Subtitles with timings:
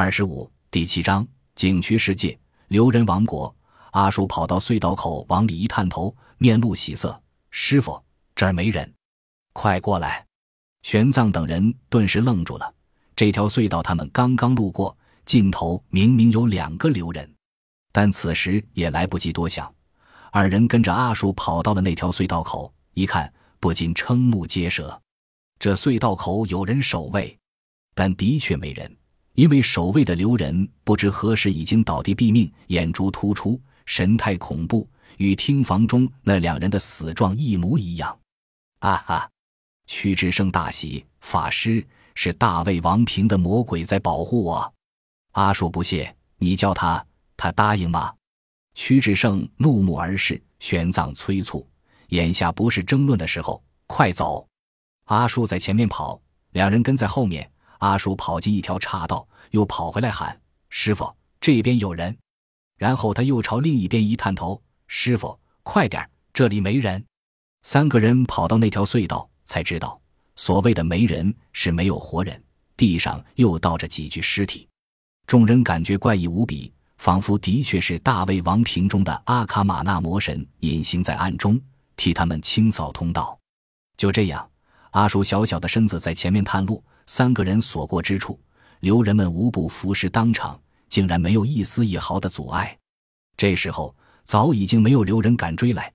[0.00, 1.26] 二十五第七章
[1.56, 3.52] 景区世界留人王国。
[3.90, 8.00] 阿叔跑到隧道口，往里一探头，面露喜色：“师傅，
[8.36, 8.94] 这儿没人，
[9.52, 10.24] 快过来！”
[10.86, 12.74] 玄奘等人顿时愣住了。
[13.16, 17.28] 这条隧道他们刚刚路过，尽头明明有两个留人，
[17.90, 19.68] 但此时也来不及多想。
[20.30, 25.02] 二人跟着阿叔跑到了那条隧道口，一看不禁瞠目结舌：
[25.58, 27.36] 这隧道口有人守卫，
[27.96, 28.96] 但的确没人。
[29.38, 34.84] 因为守卫的留人不知何时已经倒地毙命，眼珠突出，神态恐怖，
[35.18, 38.18] 与厅房中那两人的死状一模一样。
[38.80, 39.30] 啊哈！
[39.86, 44.74] 屈志胜大喜，法师是大魏王平的魔鬼在保护我。
[45.34, 48.12] 阿树不屑：“你叫他，他答应吗？”
[48.74, 51.64] 屈志胜怒目而视，玄奘催促
[52.10, 54.48] ：“眼下不是争论的时候，快走！”
[55.06, 56.20] 阿树在前面跑，
[56.50, 57.48] 两人跟在后面。
[57.78, 60.38] 阿叔跑进一条岔道，又跑回来喊
[60.70, 62.16] ：“师傅，这边有人。”
[62.76, 67.04] 然后他又朝另一边一探头：“师傅，快点，这里没人。”
[67.62, 70.00] 三个人跑到那条隧道，才知道
[70.36, 72.40] 所谓的没人是没有活人，
[72.76, 74.68] 地上又倒着几具尸体。
[75.26, 81.60] 众人感觉怪异无比，仿佛的确是大卫王瓶中的阿卡玛纳魔神隐形在暗中，
[81.96, 83.38] 替他们清扫通道。
[83.96, 84.48] 就这样，
[84.92, 86.82] 阿叔小小的身子在前面探路。
[87.08, 88.38] 三个人所过之处，
[88.80, 92.78] 留人们无不服尸当场，竟然没有一丝一毫的阻碍。
[93.34, 95.90] 这时候，早已经没有留人敢追来。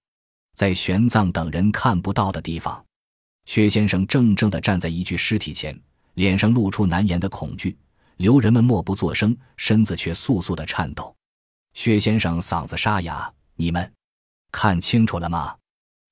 [0.56, 2.84] 在玄奘等人看不到的地方，
[3.46, 5.80] 薛先生怔怔地站在一具尸体前，
[6.16, 7.78] 脸上露出难言的恐惧。
[8.18, 11.16] 留人们默不作声，身子却簌簌地颤抖。
[11.76, 13.94] 薛先生嗓子沙哑：“你们
[14.52, 15.56] 看清楚了吗？”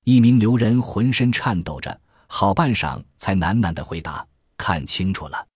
[0.06, 4.28] 一名留人浑身颤抖着，好半晌才喃喃地回答。
[4.62, 5.48] 看清楚了，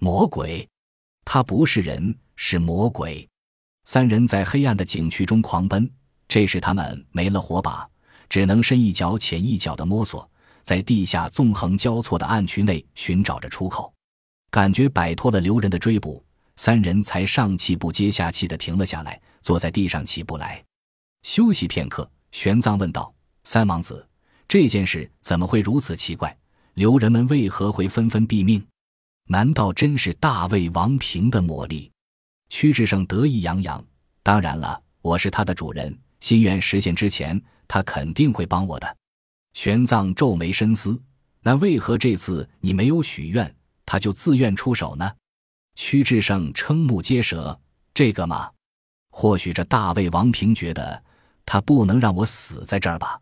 [0.00, 0.66] 魔鬼，
[1.26, 3.28] 他不是人，是魔鬼。
[3.84, 5.88] 三人在黑暗的景区中狂奔，
[6.26, 7.86] 这时他们没了火把，
[8.30, 10.26] 只能深一脚浅一脚的摸索，
[10.62, 13.92] 在地下纵横交错的暗区内寻找着出口。
[14.50, 16.24] 感觉摆脱了刘人的追捕，
[16.56, 20.64] 三人才上气不接下气的停了下来，坐在地上起不来。
[21.24, 23.14] 休息片刻，玄奘问道
[23.44, 24.08] ：“三王子，
[24.48, 26.34] 这件事怎么会如此奇怪？”
[26.76, 28.62] 留人们为何会纷纷毙命？
[29.28, 31.90] 难道真是大魏王平的魔力？
[32.50, 33.82] 屈志胜得意洋洋。
[34.22, 38.96] 当然了，我是他的主人，心愿实现之前，他肯定会帮我的。
[39.54, 41.00] 玄奘皱眉深思：
[41.40, 45.10] 那为何这次你没有许愿，他就自愿出手呢？
[45.76, 47.58] 屈志胜瞠目结舌：
[47.94, 48.50] 这个嘛，
[49.12, 51.02] 或许这大魏王平觉得
[51.46, 53.18] 他不能让我死在这儿吧？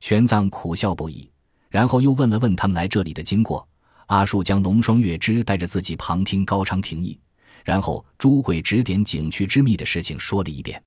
[0.00, 1.30] 玄奘苦笑不已。
[1.76, 3.68] 然后又问了问他们来这里的经过。
[4.06, 7.20] 阿树将龙双月枝带着自己旁听高昌廷议，
[7.66, 10.82] 然后朱贵指点景区之秘的事情说了一遍。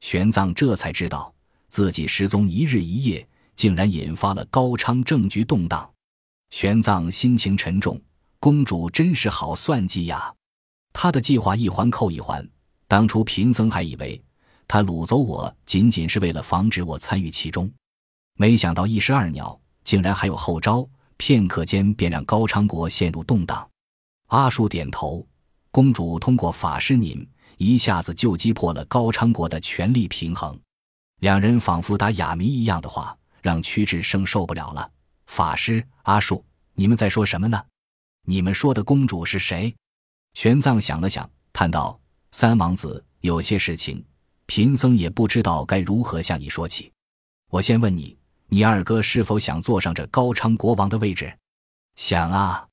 [0.00, 1.32] 玄奘这才知道
[1.68, 3.24] 自己失踪一日一夜，
[3.54, 5.88] 竟然引发了高昌政局动荡。
[6.50, 8.02] 玄奘心情沉重，
[8.40, 10.34] 公主真是好算计呀！
[10.92, 12.44] 他的计划一环扣一环。
[12.88, 14.20] 当初贫僧还以为
[14.66, 17.70] 他掳走我仅仅是为了防止我参与其中，
[18.36, 19.60] 没想到一石二鸟。
[19.84, 23.68] 竟然还有后招，片刻间便让高昌国陷入动荡。
[24.28, 25.24] 阿树点头，
[25.70, 27.24] 公主通过法师您，
[27.58, 30.58] 一下子就击破了高昌国的权力平衡。
[31.20, 34.90] 两人仿佛打哑谜一样的话，让屈志胜受不了了。
[35.26, 37.62] 法师阿树，你们在说什么呢？
[38.26, 39.74] 你们说的公主是谁？
[40.32, 42.00] 玄奘想了想，叹道
[42.32, 44.04] ：“三王子，有些事情，
[44.46, 46.90] 贫僧也不知道该如何向你说起。
[47.50, 48.16] 我先问你。”
[48.48, 51.32] 你二哥是否想坐上这高昌国王的位置？
[51.96, 52.66] 想啊！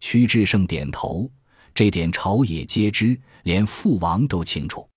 [0.00, 1.30] 屈志胜点头，
[1.74, 4.88] 这点朝野皆知，连父王都清楚。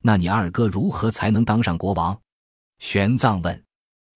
[0.00, 2.18] 那你二哥如何才能当上国王？
[2.78, 3.64] 玄奘问。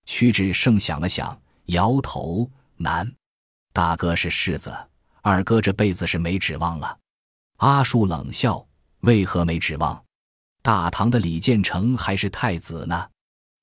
[0.06, 3.12] 屈志胜想了想，摇头：难。
[3.72, 4.74] 大哥是世子，
[5.22, 6.98] 二哥这辈子是没指望了。
[7.56, 8.66] 阿树冷笑：
[9.00, 10.02] 为何没指望？
[10.62, 13.08] 大唐的李建成还是太子呢。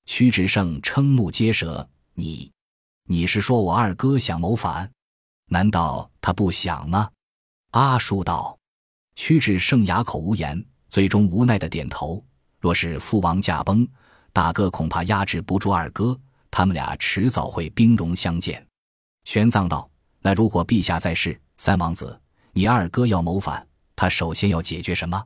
[0.06, 2.52] 屈志胜瞠目结舌：“你，
[3.08, 4.90] 你是说我二哥想谋反？
[5.48, 7.10] 难道他不想吗？”
[7.72, 8.58] 阿叔道。
[9.16, 12.24] 屈志胜哑口无言，最终无奈的点头
[12.60, 13.88] ：“若是父王驾崩，
[14.34, 16.20] 大哥恐怕压制不住二哥，
[16.52, 18.66] 他们俩迟早会兵戎相见。”
[19.24, 19.90] 玄奘道
[20.22, 22.20] ：“那如果陛下在世，三王子，
[22.52, 23.66] 你二哥要谋反，
[23.96, 25.26] 他首先要解决什么？”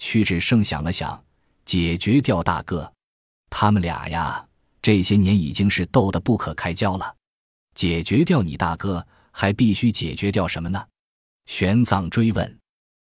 [0.00, 1.22] 屈志胜想了想
[1.64, 2.90] ：“解决掉大哥。”
[3.50, 4.46] 他们俩呀，
[4.82, 7.14] 这些年已经是斗得不可开交了。
[7.74, 10.84] 解决掉你大哥，还必须解决掉什么呢？
[11.46, 12.58] 玄奘追问。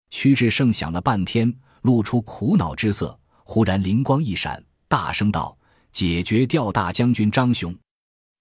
[0.09, 1.53] 屈志胜想了半天，
[1.83, 5.57] 露出苦恼之色，忽然灵光一闪，大声道
[5.91, 7.73] ：“解决掉大将军张雄！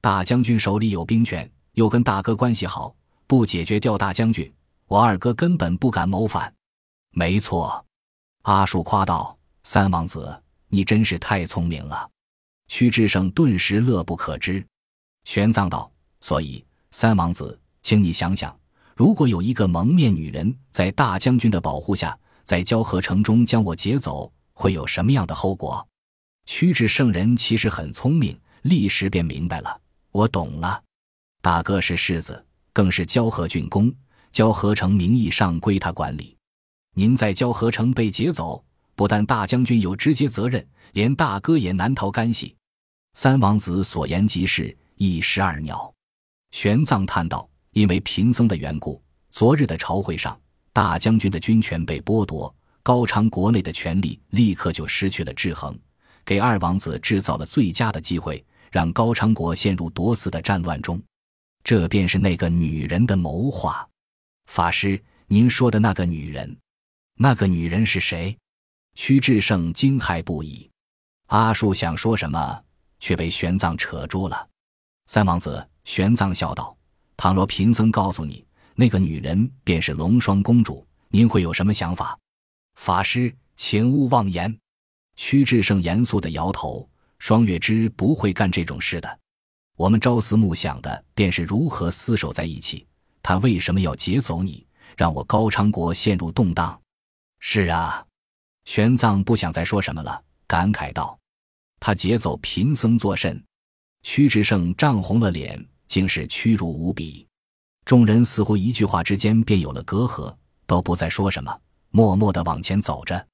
[0.01, 2.95] 大将军手里有兵权，又跟大哥关系好，
[3.27, 4.53] 不解决掉大将军，
[4.87, 6.53] 我二哥根本不敢谋反。”
[7.15, 7.85] 没错，
[8.43, 12.09] 阿树夸道：“三王子，你真是太聪明了。”
[12.69, 14.65] 屈志胜顿时乐不可支。
[15.25, 18.59] 玄奘道：“所以，三王子，请你想想，
[18.97, 25.87] 如果有一个蒙面女人在大将军的保护下，在交河城中将我劫走，会有什么样的后果？”
[26.47, 29.81] 屈志圣人其实很聪明，立时便明白了。
[30.11, 30.83] 我懂了，
[31.43, 33.93] 大哥是世子，更是交河郡公，
[34.33, 36.37] 交河城名义上归他管理。
[36.95, 38.65] 您在交河城被劫走，
[39.01, 40.63] 不但大将军有直接责任，
[40.93, 42.55] 连大哥也难逃干系。
[43.15, 45.91] 三王子所言极是，一石二鸟。
[46.51, 50.39] 玄奘叹道：“因为贫僧的缘故，昨日的朝会上，
[50.75, 55.75] 大将军的军权被剥夺，高昌国内的权力立刻就失去了制衡，
[56.23, 61.03] 给二王子制造了最佳的机会，让高昌国陷入夺嗣的战乱中。
[61.65, 63.89] 这便是那个女人的谋划。
[64.45, 66.55] 法师，您说的那个女人。”
[67.17, 68.37] 那个女人是谁？
[69.03, 70.71] 屈志胜惊骇不已。
[71.29, 72.63] 阿树想说什么，
[72.99, 74.47] 却被玄奘扯住了。
[75.07, 76.77] 三王子，玄奘笑道
[77.17, 78.45] ：“倘若贫僧告诉你，
[78.75, 82.17] 那个女人便是龙双公主，您会有什么想法？”
[82.77, 84.55] 法师，请勿妄言。
[85.17, 86.87] 屈志胜严肃的摇头
[87.19, 89.19] ：“双月枝不会干这种事的。
[89.79, 92.87] 我们朝思暮想的便是如何厮守在一起。
[93.23, 96.79] 他为什么要劫走你，让我高昌国陷入动荡？”
[97.41, 98.05] 是啊，
[98.71, 101.19] 玄奘不想再说什么了，感慨道
[101.81, 103.45] ：“他劫走贫僧作甚？”
[104.07, 107.27] 屈志胜涨红了脸，竟是屈辱无比。
[107.85, 110.33] 众人似乎一句话之间便有了隔阂，
[110.69, 111.53] 都不再说什么，
[111.91, 113.27] 默默的往前走着。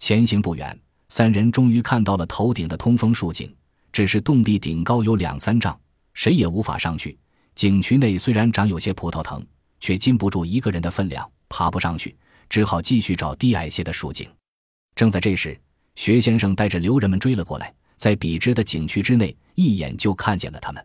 [0.00, 0.78] 前行不远，
[1.08, 3.50] 三人终于看到了头顶的通风竖井，
[3.90, 5.80] 只是洞壁顶高有两三丈，
[6.12, 7.18] 谁也无法上去。
[7.54, 9.42] 井渠内虽然长有些葡萄藤，
[9.80, 12.14] 却禁不住一个人的分量，爬不上去。
[12.50, 14.28] 只好继续找低矮些的树井。
[14.94, 15.58] 正在这时，
[15.96, 20.84] 薛先生带着留人们追了过来，在笔直的景区之内，一眼就看见了他们。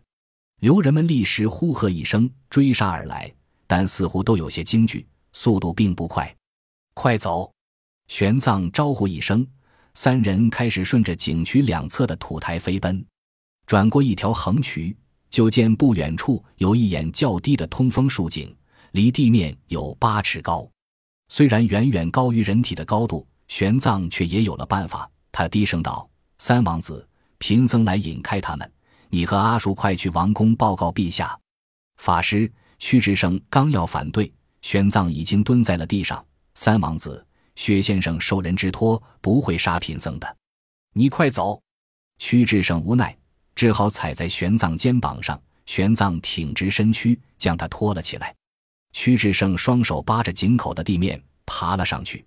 [0.60, 3.32] 留人们立时呼喝一声，追杀而来，
[3.66, 6.34] 但似乎都有些惊惧，速度并不快。
[6.94, 7.50] 快走！
[8.08, 9.46] 玄奘招呼一声，
[9.94, 13.04] 三人开始顺着景区两侧的土台飞奔。
[13.64, 14.96] 转过一条横渠，
[15.30, 18.52] 就见不远处有一眼较低的通风竖井，
[18.90, 20.68] 离地面有八尺高。
[21.28, 25.10] 虽然远远高于人体的高度，玄奘却也有了办法。
[25.32, 26.08] 他低声道
[26.38, 27.06] ：“三王子，
[27.38, 28.72] 贫僧来引开他们，
[29.08, 31.36] 你和阿叔快去王宫报告陛下。”
[31.98, 34.32] 法师屈志胜刚要反对，
[34.62, 36.24] 玄奘已经蹲在了地上。
[36.54, 37.24] 三王子，
[37.56, 40.36] 薛先生受人之托，不会杀贫僧的，
[40.94, 41.60] 你快走。
[42.18, 43.16] 屈志胜无奈，
[43.56, 45.40] 只好踩在玄奘肩膀上。
[45.66, 48.34] 玄奘挺直身躯，将他拖了起来。
[48.92, 52.24] 屈志胜双手扒着井口的地面爬了上去，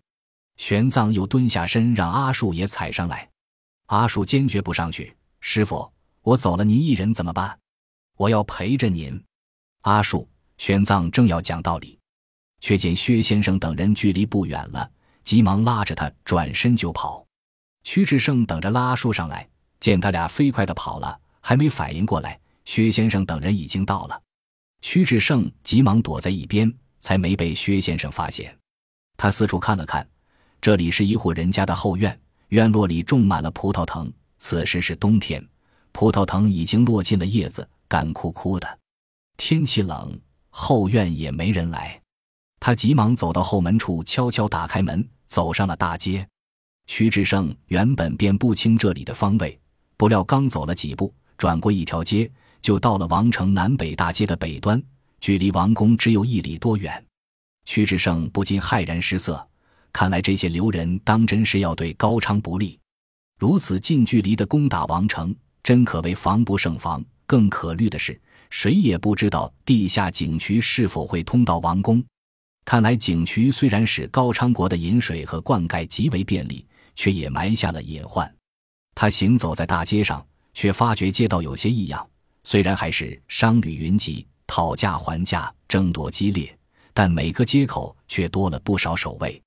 [0.57, 3.29] 玄奘又蹲下身让阿树也踩上来。
[3.87, 5.15] 阿树坚决不上去。
[5.39, 5.91] 师傅，
[6.21, 7.57] 我走了，您一人怎么办？
[8.17, 9.21] 我要陪着您。
[9.81, 10.27] 阿树、
[10.57, 11.99] 玄奘正要讲道理，
[12.61, 14.89] 却见薛先生等人距离不远了，
[15.23, 17.25] 急忙拉着他转身就跑。
[17.83, 19.45] 屈志胜等着拉阿树上来，
[19.81, 24.21] 见他俩飞快的跑了，还没反应过来，薛先生等人已经到了。
[24.79, 28.57] 屈志胜急忙躲在一边，才没被薛先生发现。
[29.17, 30.07] 他四处看了看，
[30.63, 32.17] 这里是一户人家的后院，
[32.47, 34.09] 院落里种满了葡萄藤。
[34.37, 35.45] 此时是冬天，
[35.91, 38.79] 葡萄藤已经落尽了叶子，干枯枯的。
[39.35, 40.17] 天气冷，
[40.49, 42.01] 后院也没人来。
[42.61, 46.25] 他急忙走到后门处，悄悄打开门，走上了大街。
[46.87, 49.59] 徐志胜原本便不清这里的方位，
[49.97, 52.31] 不料刚走了几步，转过一条街。
[52.61, 54.81] 就到了王城南北大街的北端，
[55.19, 57.05] 距离王宫只有一里多远。
[57.65, 59.45] 徐志胜不禁骇然失色，
[59.93, 62.77] 看来这些留人当真是要对高昌不利。
[63.39, 65.33] 如此近距离的攻打王城，
[65.63, 67.03] 真可谓防不胜防。
[67.25, 68.19] 更可虑的是，
[68.49, 72.03] 谁也不知道地下井渠是否会通到王宫。
[72.65, 78.31] 看来井渠虽然使高昌国的饮水和灌溉极为便利，却也埋下了隐患。
[78.95, 82.05] 他行走在大街上，却发觉街道有些异样。
[82.43, 86.55] 虽然还是商旅云集、讨价还价、争夺激烈，
[86.93, 89.41] 但每个街口却多了不少守卫。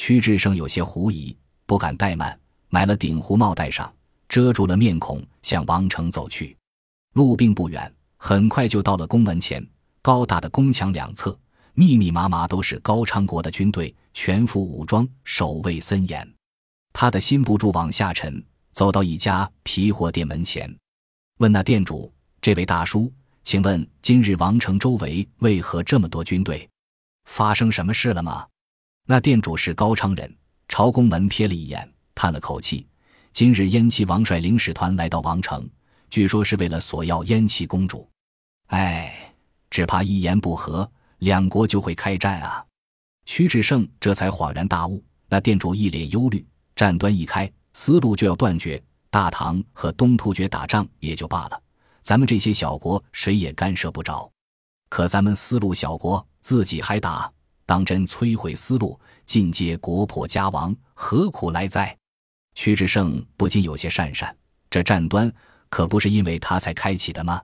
[0.00, 2.40] 屈志胜有些狐疑，不敢怠慢，
[2.70, 3.92] 买了顶胡帽戴上，
[4.30, 6.56] 遮住了面孔，向王城走去。
[7.12, 9.62] 路并不远，很快就到了宫门前。
[10.00, 11.38] 高大的宫墙两侧
[11.74, 16.26] 密密麻麻都是高昌国的军队，全副武装，守卫森严。
[16.94, 18.42] 他的心不住往下沉，
[18.72, 20.74] 走到一家皮货店门前，
[21.40, 23.12] 问那店主：“这位大叔，
[23.44, 26.66] 请问今日王城周围为何这么多军队？
[27.26, 28.46] 发生什么事了吗？”
[29.06, 30.36] 那店主是高昌人，
[30.68, 32.86] 朝宫门瞥了一眼，叹了口气
[33.32, 35.68] ：“今日燕齐王率领使团来到王城，
[36.10, 38.08] 据说是为了索要燕齐公主。
[38.68, 39.34] 哎，
[39.68, 42.64] 只怕一言不合，两国就会开战啊！”
[43.26, 45.02] 屈志胜这才恍然大悟。
[45.28, 46.44] 那店主一脸忧虑。
[46.76, 48.82] 战端一开，思路就要断绝。
[49.10, 51.62] 大唐和东突厥打仗也就罢了，
[52.00, 54.30] 咱们这些小国谁也干涉不着。
[54.88, 57.30] 可咱们丝路小国自己还打，
[57.70, 61.96] 当真摧毁丝路，尽皆国破家亡，何苦来哉？
[62.56, 64.28] 屈志胜不禁有些讪讪。
[64.68, 65.32] 这战端
[65.68, 67.40] 可不是因为他才开启的吗？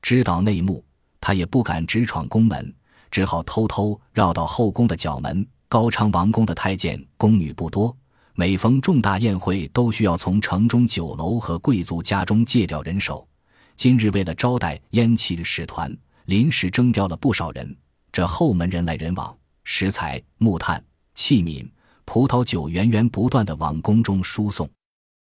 [0.00, 0.82] 知道内幕，
[1.20, 2.74] 他也不敢直闯宫门，
[3.10, 5.46] 只好偷偷绕到后宫的角门。
[5.68, 7.94] 高昌王宫的太监宫女不多。
[8.32, 13.28] 每逢重大宴会，都需要从城中酒楼和贵族家中借调人手。
[13.76, 15.94] 今日为了招待燕齐使团，
[16.24, 17.76] 临时征调了不少人。
[18.10, 19.36] 这后门人来人往，
[19.70, 20.82] 石材、木炭、
[21.12, 21.68] 器皿、
[22.06, 24.66] 葡萄酒源源不断的往宫中输送。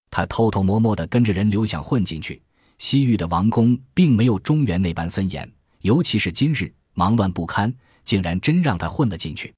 [0.08, 2.40] 他偷偷摸摸的跟着人流想混进去。
[2.78, 7.74] 西域的王宫并没有中原那般森严，尤其是今日忙乱不堪，
[8.04, 9.52] 竟然真让他混了进去。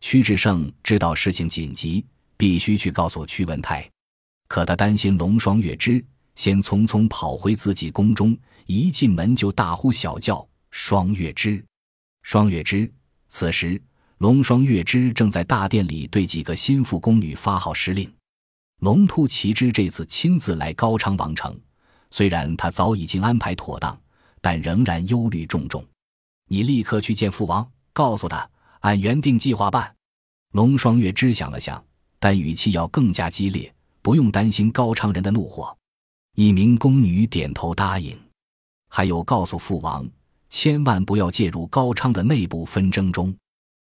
[0.00, 2.04] 屈志胜知道事情紧急。
[2.36, 3.88] 必须去告诉屈文泰，
[4.48, 8.36] 可他担心龙双月之，先匆匆跑回自己宫中，
[8.66, 11.64] 一进门就大呼小叫：“双月之，
[12.22, 12.92] 双月之！”
[13.28, 13.80] 此时，
[14.24, 18.10] 龙双月之正在大殿里对几个心腹宫女发号施令。
[18.80, 21.54] 龙突奇之这次亲自来高昌王城，
[22.10, 24.00] 虽然他早已经安排妥当，
[24.40, 25.84] 但仍然忧虑重重。
[26.48, 28.48] 你立刻去见父王，告诉他
[28.80, 29.94] 按原定计划办。
[30.52, 31.84] 龙双月之想了想。
[32.18, 35.76] 但语气要更加激烈，不用担心高昌人的怒火。
[36.34, 38.18] 一名宫女点头答应。
[38.88, 40.08] 还有，告诉父王，
[40.48, 43.36] 千万不要介入高昌的内部纷争中。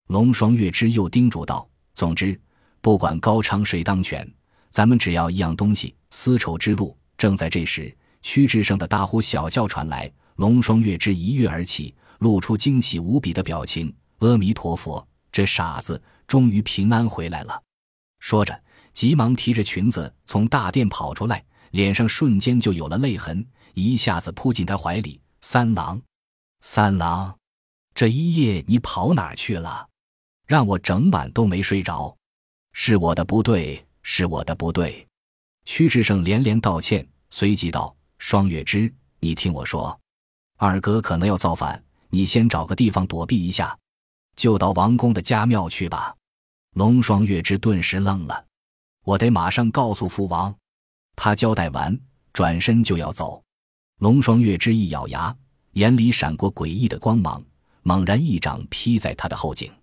[0.08, 2.40] 龙双月之又叮嘱道：“总之，
[2.80, 4.26] 不管高昌谁当权，
[4.70, 17.62] 咱们只要一样东西——丝绸之路。”正在这时，屈志胜的大呼小叫传来，龙双月之一跃而起，露出惊喜无比的表情：“阿弥陀佛，这傻子终于平安回来了。”
[18.20, 18.58] 说着，
[18.94, 25.20] 急忙提着裙子从大殿跑出来，脸上瞬间就有了泪痕，一下子扑进他怀里。
[25.42, 26.02] 三郎，
[26.62, 27.36] 三郎，
[27.94, 29.88] 这一夜你跑哪儿去了？
[30.48, 32.16] 让我整晚都没睡着。
[32.72, 35.06] 是我的不对，是我的不对。
[35.66, 40.00] 屈志胜连连道歉，随即道：“双月之，你听我说，
[40.56, 43.77] 二哥可能要造反，你先找个地方躲避一下，
[44.38, 46.16] 就到王宫的家庙去吧。”
[46.75, 48.46] 龙双月之顿时愣了，
[49.04, 50.56] 我得马上告诉父王。
[51.16, 52.00] 他交代完，
[52.32, 53.44] 转身就要走。
[54.00, 55.36] 龙双月之一咬牙，
[55.74, 57.44] 眼里闪过诡异的光芒，
[57.82, 59.74] 猛然一掌劈在他的后颈。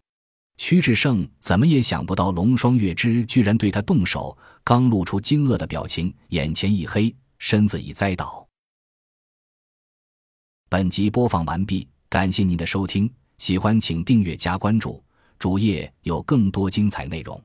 [0.56, 4.36] 屈志胜怎么也想不到，龙双月之居然对他动手。
[4.62, 8.46] 刚露出惊愕的表情，眼前一黑，身子已栽倒。
[10.70, 15.02] 本集播放完毕，感谢您的收听，喜欢请订阅加关注。
[15.38, 17.42] 主页有更多精彩内容。